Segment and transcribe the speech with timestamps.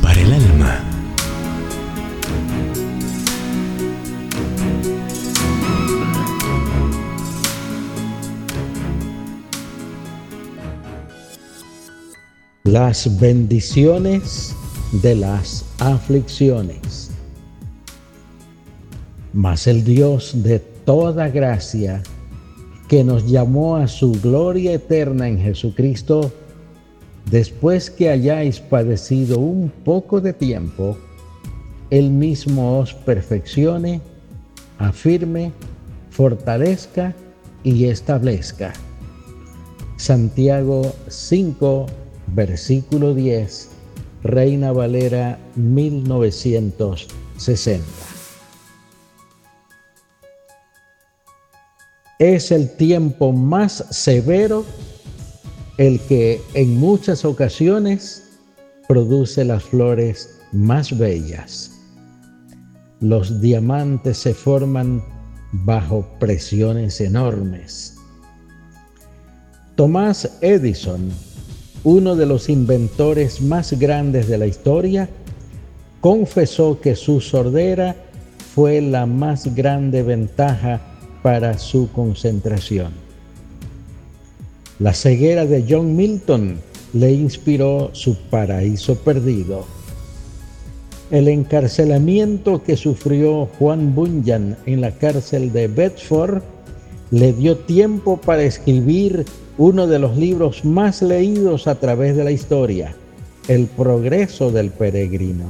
[0.00, 0.82] Para el alma.
[12.64, 14.56] Las bendiciones
[15.02, 17.10] de las aflicciones.
[19.34, 22.02] Mas el Dios de toda gracia,
[22.88, 26.32] que nos llamó a su gloria eterna en Jesucristo,
[27.30, 30.96] después que hayáis padecido un poco de tiempo,
[31.90, 34.00] Él mismo os perfeccione,
[34.78, 35.52] afirme,
[36.10, 37.14] fortalezca
[37.62, 38.72] y establezca.
[39.96, 41.86] Santiago 5,
[42.28, 43.70] versículo 10,
[44.22, 47.84] Reina Valera 1960.
[52.18, 54.64] Es el tiempo más severo
[55.78, 58.22] el que en muchas ocasiones
[58.88, 61.72] produce las flores más bellas.
[63.00, 65.02] Los diamantes se forman
[65.52, 67.96] bajo presiones enormes.
[69.74, 71.10] Tomás Edison,
[71.84, 75.08] uno de los inventores más grandes de la historia,
[76.00, 77.94] confesó que su sordera
[78.54, 80.80] fue la más grande ventaja
[81.22, 83.05] para su concentración.
[84.78, 86.58] La ceguera de John Milton
[86.92, 89.64] le inspiró su paraíso perdido.
[91.10, 96.42] El encarcelamiento que sufrió Juan Bunyan en la cárcel de Bedford
[97.10, 99.24] le dio tiempo para escribir
[99.56, 102.94] uno de los libros más leídos a través de la historia,
[103.48, 105.44] El progreso del peregrino.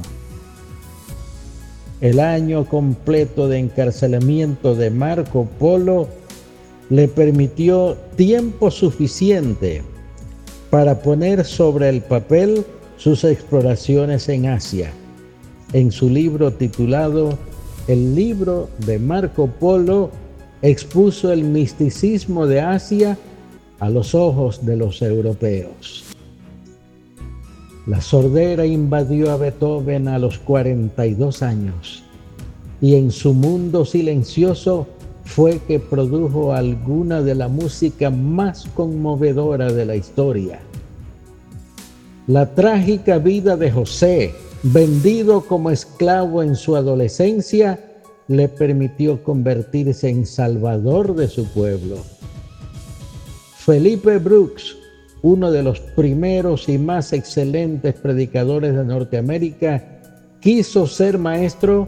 [1.99, 6.07] El año completo de encarcelamiento de Marco Polo
[6.89, 9.83] le permitió tiempo suficiente
[10.69, 12.65] para poner sobre el papel
[12.97, 14.91] sus exploraciones en Asia.
[15.73, 17.37] En su libro titulado
[17.87, 20.11] El libro de Marco Polo,
[20.61, 23.17] expuso el misticismo de Asia
[23.79, 26.03] a los ojos de los europeos.
[27.85, 32.03] La sordera invadió a Beethoven a los 42 años
[32.81, 34.87] y en su mundo silencioso
[35.27, 40.59] fue que produjo alguna de la música más conmovedora de la historia.
[42.27, 44.33] La trágica vida de José,
[44.63, 47.79] vendido como esclavo en su adolescencia,
[48.27, 51.97] le permitió convertirse en salvador de su pueblo.
[53.57, 54.77] Felipe Brooks,
[55.21, 59.83] uno de los primeros y más excelentes predicadores de Norteamérica,
[60.39, 61.87] quiso ser maestro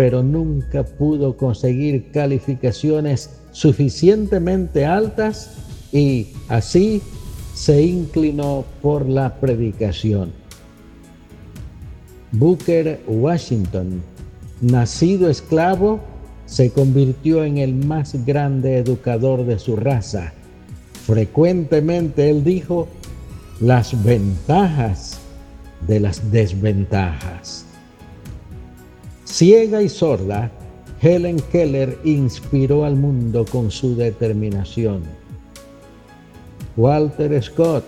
[0.00, 5.50] pero nunca pudo conseguir calificaciones suficientemente altas
[5.92, 7.02] y así
[7.52, 10.32] se inclinó por la predicación.
[12.32, 14.00] Booker Washington,
[14.62, 16.00] nacido esclavo,
[16.46, 20.32] se convirtió en el más grande educador de su raza.
[21.04, 22.88] Frecuentemente él dijo
[23.60, 25.18] las ventajas
[25.86, 27.66] de las desventajas.
[29.30, 30.50] Ciega y sorda,
[31.00, 35.02] Helen Keller inspiró al mundo con su determinación.
[36.76, 37.84] Walter Scott,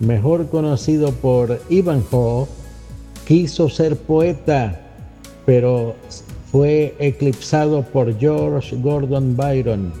[0.00, 2.46] mejor conocido por Ivanhoe,
[3.26, 4.80] quiso ser poeta,
[5.44, 5.94] pero
[6.50, 9.92] fue eclipsado por George Gordon Byron.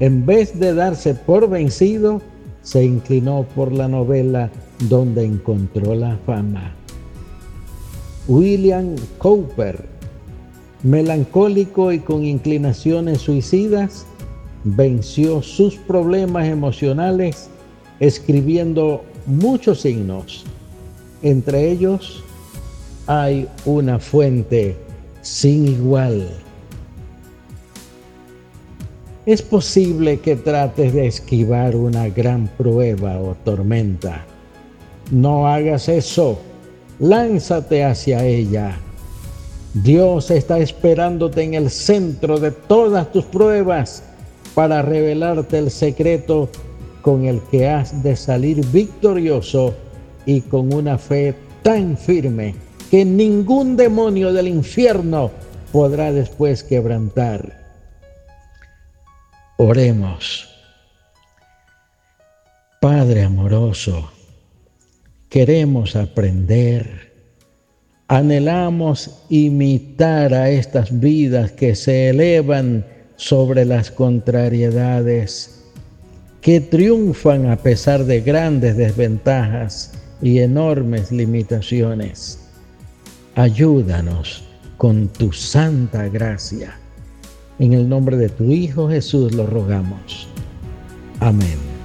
[0.00, 2.22] En vez de darse por vencido,
[2.62, 4.50] se inclinó por la novela
[4.88, 6.74] donde encontró la fama.
[8.28, 9.84] William Cowper,
[10.82, 14.04] melancólico y con inclinaciones suicidas,
[14.64, 17.48] venció sus problemas emocionales
[18.00, 20.44] escribiendo muchos signos.
[21.22, 22.24] Entre ellos
[23.06, 24.76] hay una fuente
[25.22, 26.28] sin igual.
[29.24, 34.24] Es posible que trates de esquivar una gran prueba o tormenta.
[35.12, 36.40] No hagas eso
[36.98, 38.78] lánzate hacia ella.
[39.74, 44.02] Dios está esperándote en el centro de todas tus pruebas
[44.54, 46.48] para revelarte el secreto
[47.02, 49.74] con el que has de salir victorioso
[50.24, 52.54] y con una fe tan firme
[52.90, 55.30] que ningún demonio del infierno
[55.72, 57.64] podrá después quebrantar.
[59.58, 60.48] Oremos.
[62.80, 64.10] Padre amoroso,
[65.28, 67.12] queremos aprender,
[68.08, 72.86] anhelamos imitar a estas vidas que se elevan
[73.16, 75.64] sobre las contrariedades,
[76.40, 79.92] que triunfan a pesar de grandes desventajas
[80.22, 82.38] y enormes limitaciones.
[83.34, 84.44] Ayúdanos
[84.76, 86.78] con tu santa gracia.
[87.58, 90.28] En el nombre de tu Hijo Jesús lo rogamos.
[91.20, 91.75] Amén.